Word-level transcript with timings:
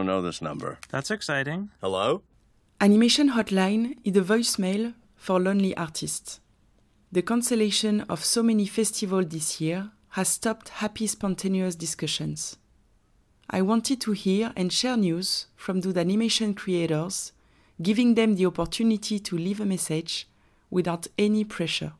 don't 0.00 0.06
know 0.06 0.22
this 0.22 0.40
number. 0.40 0.78
That's 0.88 1.10
exciting. 1.10 1.68
Hello? 1.82 2.22
Animation 2.80 3.32
Hotline 3.32 3.98
is 4.02 4.16
a 4.16 4.22
voicemail 4.22 4.94
for 5.14 5.38
lonely 5.38 5.76
artists. 5.76 6.40
The 7.12 7.20
cancellation 7.20 8.00
of 8.02 8.24
so 8.24 8.42
many 8.42 8.64
festivals 8.64 9.26
this 9.28 9.60
year 9.60 9.90
has 10.10 10.28
stopped 10.28 10.70
happy 10.70 11.06
spontaneous 11.06 11.74
discussions. 11.74 12.56
I 13.50 13.60
wanted 13.60 14.00
to 14.02 14.12
hear 14.12 14.54
and 14.56 14.72
share 14.72 14.96
news 14.96 15.48
from 15.54 15.82
those 15.82 15.98
animation 15.98 16.54
creators, 16.54 17.32
giving 17.82 18.14
them 18.14 18.36
the 18.36 18.46
opportunity 18.46 19.18
to 19.18 19.36
leave 19.36 19.60
a 19.60 19.66
message 19.66 20.28
without 20.70 21.08
any 21.18 21.44
pressure. 21.44 21.92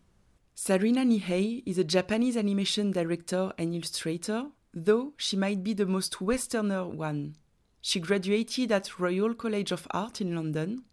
Sarina 0.56 1.04
Nihei 1.04 1.62
is 1.66 1.76
a 1.76 1.84
Japanese 1.84 2.38
animation 2.38 2.92
director 2.92 3.52
and 3.58 3.74
illustrator, 3.74 4.46
though 4.72 5.12
she 5.18 5.36
might 5.36 5.62
be 5.62 5.74
the 5.74 5.86
most 5.86 6.22
Westerner 6.22 6.86
one. 6.86 7.34
She 7.80 7.98
graduated 7.98 8.70
at 8.72 8.98
Royal 8.98 9.34
College 9.34 9.72
of 9.72 9.88
Art 9.92 10.20
in 10.20 10.34
London. 10.34 10.84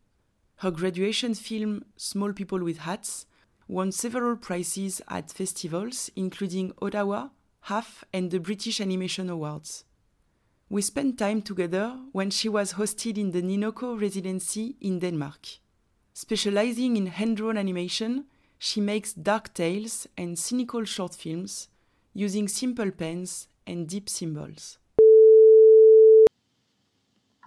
Her 0.58 0.72
graduation 0.72 1.34
film, 1.36 1.84
Small 1.98 2.34
People 2.34 2.64
with 2.64 2.80
Hats, 2.80 3.26
won 3.68 3.92
several 3.92 4.38
prizes 4.38 5.02
at 5.10 5.32
festivals, 5.32 6.10
including 6.16 6.72
Ottawa, 6.82 7.30
HAF, 7.62 8.06
and 8.14 8.32
the 8.32 8.40
British 8.40 8.80
Animation 8.80 9.30
Awards. 9.30 9.84
We 10.70 10.82
spent 10.82 11.18
time 11.18 11.42
together 11.42 11.98
when 12.14 12.30
she 12.30 12.50
was 12.50 12.74
hosted 12.74 13.18
in 13.18 13.32
the 13.32 13.42
Ninoko 13.42 14.00
residency 14.00 14.78
in 14.80 15.00
Denmark. 15.00 15.60
Specializing 16.14 16.98
in 16.98 17.08
hand 17.08 17.38
drawn 17.38 17.58
animation, 17.58 18.26
she 18.58 18.82
makes 18.82 19.14
dark 19.14 19.54
tales 19.54 20.08
and 20.18 20.40
cynical 20.40 20.84
short 20.86 21.14
films 21.14 21.68
using 22.14 22.48
simple 22.48 22.92
pens 22.92 23.48
and 23.68 23.88
deep 23.88 24.10
symbols. 24.10 24.78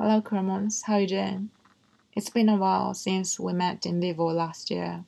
Hello, 0.03 0.23
Cremons. 0.23 0.85
How 0.85 0.95
are 0.95 1.01
you 1.03 1.07
doing? 1.09 1.51
It's 2.15 2.31
been 2.31 2.49
a 2.49 2.57
while 2.57 2.95
since 2.95 3.39
we 3.39 3.53
met 3.53 3.85
in 3.85 4.01
Viborg 4.01 4.35
last 4.35 4.71
year, 4.71 5.05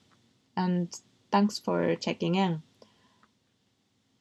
and 0.55 0.95
thanks 1.31 1.59
for 1.59 1.95
checking 1.95 2.35
in. 2.35 2.62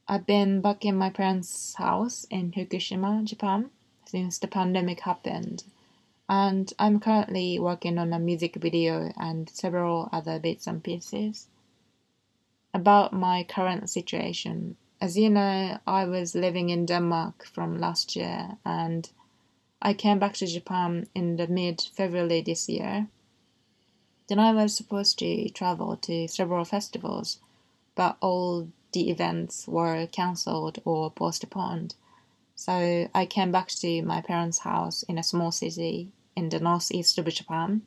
I've 0.08 0.25
been 0.25 0.61
back 0.61 0.86
in 0.86 0.95
my 0.95 1.09
parents' 1.09 1.75
house 1.75 2.25
in 2.30 2.53
Fukushima, 2.53 3.25
Japan, 3.25 3.69
since 4.05 4.38
the 4.38 4.47
pandemic 4.47 5.02
happened. 5.02 5.66
And 6.30 6.72
I'm 6.80 7.02
currently 7.02 7.59
working 7.59 7.97
on 7.97 8.14
a 8.14 8.17
music 8.17 8.55
video 8.55 9.11
and 9.17 9.49
several 9.49 10.08
other 10.14 10.39
bits 10.39 10.67
and 10.67 10.81
pieces. 10.81 11.47
About 12.73 13.11
my 13.11 13.44
current 13.44 13.89
situation, 13.89 14.77
as 15.02 15.17
you 15.17 15.30
know, 15.30 15.80
I 15.86 16.05
was 16.05 16.33
living 16.33 16.69
in 16.69 16.86
Denmark 16.86 17.45
from 17.45 17.77
last 17.77 18.16
year 18.16 18.55
and 18.64 19.11
I 19.81 19.93
came 19.93 20.19
back 20.19 20.33
to 20.35 20.45
Japan 20.45 21.07
in 21.15 21.37
the 21.37 21.47
mid 21.47 21.81
February 21.81 22.41
this 22.41 22.69
year. 22.69 23.07
Then 24.27 24.37
I 24.37 24.53
was 24.53 24.75
supposed 24.75 25.17
to 25.19 25.49
travel 25.49 25.97
to 25.97 26.27
several 26.27 26.65
festivals, 26.65 27.39
but 27.95 28.17
all 28.21 28.69
the 28.91 29.09
events 29.09 29.67
were 29.67 30.05
cancelled 30.07 30.79
or 30.85 31.09
postponed. 31.09 31.95
So 32.55 33.09
I 33.15 33.25
came 33.25 33.52
back 33.52 33.69
to 33.69 34.02
my 34.03 34.21
parents' 34.21 34.59
house 34.59 35.02
in 35.03 35.17
a 35.17 35.23
small 35.23 35.52
city 35.52 36.11
in 36.35 36.49
the 36.49 36.59
northeast 36.59 37.17
of 37.17 37.25
Japan. 37.25 37.81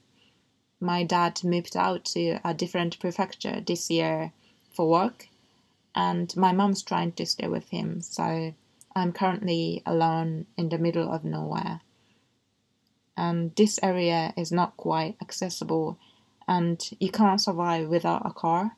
My 0.80 1.04
dad 1.04 1.44
moved 1.44 1.76
out 1.76 2.04
to 2.06 2.40
a 2.44 2.52
different 2.52 2.98
prefecture 2.98 3.60
this 3.60 3.88
year 3.88 4.32
for 4.72 4.88
work, 4.88 5.28
and 5.94 6.36
my 6.36 6.50
mom's 6.50 6.82
trying 6.82 7.12
to 7.12 7.24
stay 7.24 7.46
with 7.46 7.68
him, 7.68 8.00
so 8.00 8.52
I'm 8.96 9.12
currently 9.12 9.82
alone 9.84 10.46
in 10.56 10.68
the 10.68 10.78
middle 10.78 11.12
of 11.12 11.24
nowhere. 11.24 11.80
And 13.16 13.54
this 13.56 13.78
area 13.82 14.32
is 14.36 14.52
not 14.52 14.76
quite 14.76 15.16
accessible, 15.20 15.98
and 16.46 16.78
you 17.00 17.10
can't 17.10 17.40
survive 17.40 17.88
without 17.88 18.27
a 18.27 18.33
car. 18.33 18.77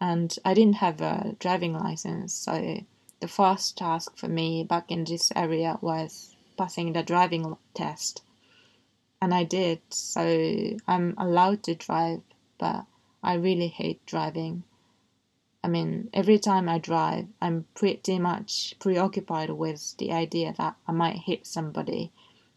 And 0.00 0.34
I 0.44 0.54
didn't 0.54 0.76
have 0.76 1.00
a 1.00 1.36
driving 1.38 1.74
license, 1.74 2.32
so 2.32 2.84
the 3.20 3.28
first 3.28 3.76
task 3.76 4.16
for 4.16 4.28
me 4.28 4.64
back 4.64 4.90
in 4.90 5.04
this 5.04 5.30
area 5.36 5.78
was 5.82 6.34
passing 6.56 6.92
the 6.92 7.02
driving 7.02 7.56
test. 7.74 8.22
And 9.20 9.34
I 9.34 9.44
did, 9.44 9.80
so 9.90 10.78
I'm 10.88 11.14
allowed 11.18 11.62
to 11.64 11.74
drive, 11.74 12.22
but 12.58 12.86
I 13.22 13.34
really 13.34 13.68
hate 13.68 14.04
driving. 14.06 14.64
I 15.62 15.68
mean, 15.68 16.08
every 16.12 16.38
time 16.38 16.68
I 16.68 16.78
drive, 16.78 17.26
I'm 17.40 17.66
pretty 17.74 18.18
much 18.18 18.74
preoccupied 18.78 19.50
with 19.50 19.96
the 19.98 20.12
idea 20.12 20.54
that 20.56 20.76
I 20.86 20.92
might 20.92 21.18
hit 21.18 21.46
somebody. 21.46 22.12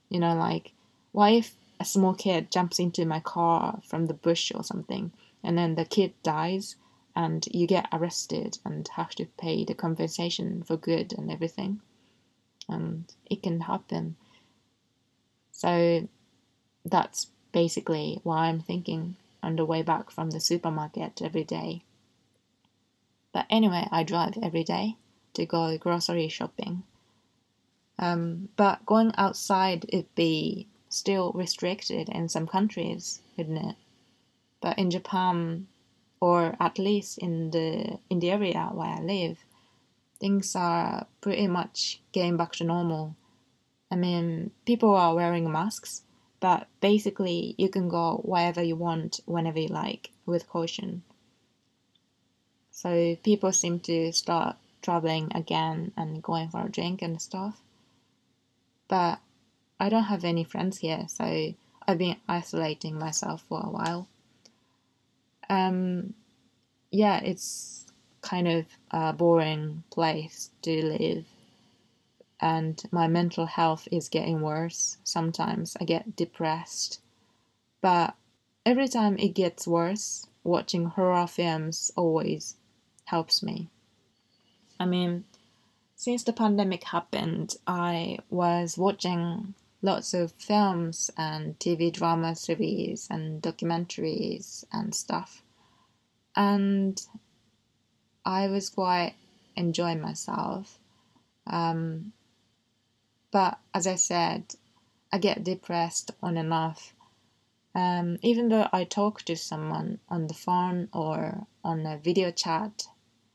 You 0.09 0.19
know, 0.19 0.35
like, 0.35 0.71
what 1.11 1.33
if 1.33 1.55
a 1.79 1.85
small 1.85 2.13
kid 2.13 2.51
jumps 2.51 2.79
into 2.79 3.05
my 3.05 3.19
car 3.19 3.81
from 3.85 4.05
the 4.05 4.13
bush 4.13 4.51
or 4.55 4.63
something, 4.63 5.11
and 5.43 5.57
then 5.57 5.75
the 5.75 5.85
kid 5.85 6.13
dies? 6.23 6.75
and 7.15 7.47
you 7.51 7.67
get 7.67 7.87
arrested 7.91 8.57
and 8.65 8.87
have 8.89 9.11
to 9.11 9.25
pay 9.37 9.63
the 9.63 9.73
compensation 9.73 10.63
for 10.63 10.77
good 10.77 11.13
and 11.13 11.31
everything. 11.31 11.81
And 12.67 13.11
it 13.29 13.43
can 13.43 13.61
happen. 13.61 14.15
So 15.51 16.07
that's 16.85 17.27
basically 17.51 18.19
why 18.23 18.47
I'm 18.47 18.61
thinking 18.61 19.15
on 19.43 19.57
the 19.57 19.65
way 19.65 19.83
back 19.83 20.09
from 20.09 20.31
the 20.31 20.39
supermarket 20.39 21.21
every 21.21 21.43
day. 21.43 21.83
But 23.33 23.47
anyway, 23.49 23.87
I 23.91 24.03
drive 24.03 24.37
every 24.41 24.63
day 24.63 24.95
to 25.33 25.45
go 25.45 25.77
grocery 25.77 26.29
shopping. 26.29 26.83
Um, 27.99 28.49
but 28.55 28.85
going 28.85 29.11
outside 29.17 29.85
it'd 29.89 30.15
be 30.15 30.67
still 30.89 31.31
restricted 31.33 32.09
in 32.09 32.29
some 32.29 32.47
countries, 32.47 33.21
wouldn't 33.35 33.65
it? 33.69 33.75
But 34.61 34.77
in 34.77 34.91
Japan, 34.91 35.67
or 36.19 36.55
at 36.59 36.79
least 36.79 37.17
in 37.17 37.51
the 37.51 37.99
in 38.09 38.19
the 38.19 38.31
area 38.31 38.69
where 38.71 38.87
I 38.87 39.01
live, 39.01 39.37
things 40.19 40.55
are 40.55 41.07
pretty 41.19 41.47
much 41.47 42.01
getting 42.11 42.37
back 42.37 42.53
to 42.53 42.63
normal. 42.63 43.15
I 43.91 43.95
mean, 43.95 44.51
people 44.65 44.95
are 44.95 45.15
wearing 45.15 45.51
masks, 45.51 46.03
but 46.39 46.67
basically 46.81 47.55
you 47.57 47.69
can 47.69 47.89
go 47.89 48.21
wherever 48.23 48.63
you 48.63 48.75
want, 48.75 49.19
whenever 49.25 49.59
you 49.59 49.67
like, 49.67 50.11
with 50.25 50.47
caution. 50.47 51.03
So 52.73 53.15
people 53.23 53.53
seem 53.53 53.79
to 53.81 54.11
start 54.11 54.57
traveling 54.81 55.31
again 55.33 55.93
and 55.95 56.21
going 56.21 56.49
for 56.49 56.65
a 56.65 56.69
drink 56.69 57.01
and 57.01 57.21
stuff. 57.21 57.61
But 58.89 59.19
I 59.79 59.87
don't 59.87 60.11
have 60.11 60.25
any 60.25 60.43
friends 60.43 60.79
here, 60.79 61.05
so 61.07 61.53
I've 61.87 61.97
been 61.97 62.17
isolating 62.27 62.99
myself 62.99 63.43
for 63.47 63.61
a 63.61 63.69
while 63.69 64.09
um, 65.49 66.13
yeah, 66.91 67.19
it's 67.19 67.85
kind 68.21 68.47
of 68.47 68.65
a 68.91 69.13
boring 69.13 69.83
place 69.91 70.51
to 70.63 70.85
live. 70.85 71.25
And 72.39 72.81
my 72.91 73.07
mental 73.07 73.45
health 73.45 73.87
is 73.91 74.09
getting 74.09 74.41
worse. 74.41 74.97
Sometimes 75.03 75.77
I 75.79 75.85
get 75.85 76.15
depressed. 76.15 76.99
But 77.81 78.15
every 78.65 78.87
time 78.87 79.17
it 79.17 79.29
gets 79.29 79.67
worse, 79.67 80.27
watching 80.43 80.85
horror 80.85 81.27
films 81.27 81.91
always 81.95 82.55
helps 83.05 83.43
me. 83.43 83.69
I 84.79 84.85
mean, 84.85 85.25
since 85.95 86.23
the 86.23 86.33
pandemic 86.33 86.83
happened, 86.83 87.55
I 87.65 88.19
was 88.29 88.77
watching 88.77 89.53
lots 89.81 90.13
of 90.13 90.31
films 90.33 91.11
and 91.17 91.57
TV 91.59 91.91
drama 91.91 92.35
series 92.35 93.07
and 93.09 93.41
documentaries 93.41 94.65
and 94.71 94.95
stuff. 94.95 95.43
And 96.35 96.99
I 98.25 98.47
was 98.47 98.69
quite 98.69 99.15
enjoying 99.55 100.01
myself. 100.01 100.79
Um, 101.45 102.13
but 103.31 103.59
as 103.73 103.87
I 103.87 103.95
said, 103.95 104.55
I 105.11 105.17
get 105.17 105.43
depressed 105.43 106.11
on 106.21 106.37
and 106.37 106.53
off. 106.53 106.93
Um, 107.75 108.17
even 108.21 108.49
though 108.49 108.67
I 108.71 108.83
talk 108.83 109.23
to 109.23 109.35
someone 109.35 109.99
on 110.07 110.27
the 110.27 110.33
phone 110.33 110.89
or 110.93 111.47
on 111.63 111.85
a 111.85 111.97
video 111.97 112.31
chat, 112.31 112.87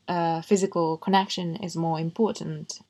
uh, 0.09 0.41
physical 0.41 0.97
connection 0.97 1.55
is 1.57 1.75
more 1.75 1.99
important. 1.99 2.81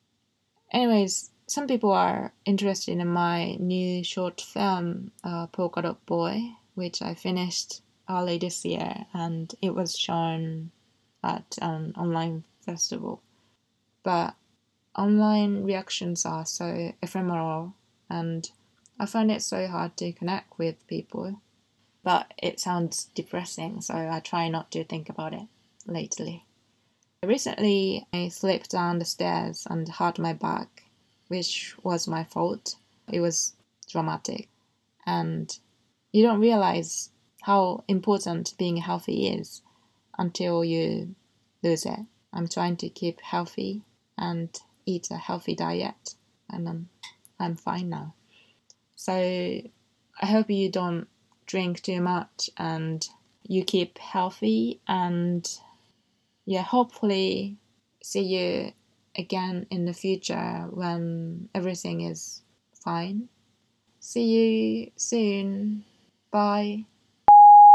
Anyways, 0.72 1.30
some 1.46 1.66
people 1.66 1.92
are 1.92 2.32
interested 2.44 2.98
in 2.98 3.06
my 3.08 3.56
new 3.60 4.02
short 4.02 4.40
film, 4.40 5.12
uh, 5.22 5.46
Polka 5.48 5.82
Dot 5.82 6.06
Boy, 6.06 6.54
which 6.74 7.02
I 7.02 7.14
finished 7.14 7.82
early 8.08 8.38
this 8.38 8.64
year 8.64 9.06
and 9.12 9.54
it 9.60 9.74
was 9.74 9.98
shown 9.98 10.70
at 11.22 11.58
an 11.60 11.92
online 11.96 12.44
festival. 12.60 13.20
But 14.02 14.34
online 14.96 15.62
reactions 15.62 16.24
are 16.24 16.46
so 16.46 16.92
ephemeral 17.02 17.74
and 18.08 18.50
I 18.98 19.06
find 19.06 19.30
it 19.30 19.42
so 19.42 19.66
hard 19.66 19.96
to 19.98 20.12
connect 20.12 20.58
with 20.58 20.86
people. 20.86 21.40
But 22.02 22.32
it 22.38 22.58
sounds 22.58 23.10
depressing, 23.14 23.82
so 23.82 23.94
I 23.94 24.20
try 24.20 24.48
not 24.48 24.70
to 24.70 24.84
think 24.84 25.10
about 25.10 25.34
it 25.34 25.48
lately. 25.86 26.46
Recently, 27.24 28.06
I 28.12 28.28
slipped 28.28 28.70
down 28.70 28.98
the 28.98 29.04
stairs 29.04 29.66
and 29.68 29.88
hurt 29.88 30.18
my 30.18 30.32
back 30.32 30.84
which 31.30 31.76
was 31.84 32.08
my 32.08 32.24
fault. 32.24 32.74
It 33.08 33.20
was 33.20 33.54
dramatic. 33.88 34.48
And 35.06 35.56
you 36.10 36.24
don't 36.24 36.40
realize 36.40 37.10
how 37.42 37.84
important 37.86 38.54
being 38.58 38.78
healthy 38.78 39.28
is 39.28 39.62
until 40.18 40.64
you 40.64 41.14
lose 41.62 41.86
it. 41.86 42.00
I'm 42.32 42.48
trying 42.48 42.76
to 42.78 42.88
keep 42.88 43.20
healthy 43.20 43.82
and 44.18 44.50
eat 44.86 45.08
a 45.12 45.16
healthy 45.16 45.54
diet, 45.54 46.16
and 46.50 46.68
I'm, 46.68 46.88
I'm 47.38 47.54
fine 47.54 47.88
now. 47.88 48.14
So 48.96 49.12
I 49.12 50.26
hope 50.26 50.50
you 50.50 50.68
don't 50.68 51.06
drink 51.46 51.80
too 51.80 52.00
much 52.00 52.50
and 52.56 53.08
you 53.46 53.64
keep 53.64 53.98
healthy 53.98 54.80
and 54.88 55.48
yeah, 56.50 56.62
hopefully 56.62 57.58
see 58.02 58.22
you 58.24 58.72
again 59.16 59.66
in 59.70 59.84
the 59.84 59.92
future 59.92 60.66
when 60.72 61.48
everything 61.54 62.00
is 62.00 62.42
fine. 62.74 63.28
See 64.00 64.26
you 64.34 64.92
soon. 64.96 65.84
Bye. 66.32 66.86